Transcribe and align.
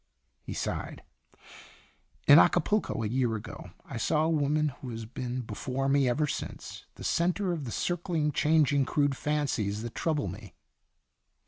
'"He 0.47 0.53
sighed, 0.53 1.03
"In 2.27 2.39
Acapulco, 2.39 3.03
a 3.03 3.07
year 3.07 3.35
ago, 3.35 3.69
I 3.85 3.97
saw 3.97 4.23
a 4.23 4.29
woman 4.31 4.69
who 4.81 4.89
has 4.89 5.05
been 5.05 5.41
before 5.41 5.87
me 5.87 6.09
ever 6.09 6.25
since 6.25 6.87
the 6.95 7.03
centre 7.03 7.51
of 7.51 7.65
the 7.65 7.71
circling, 7.71 8.31
chang 8.31 8.65
ing, 8.71 8.83
crude 8.85 9.15
fancies 9.15 9.83
that 9.83 9.93
trouble 9.93 10.27
me." 10.27 10.55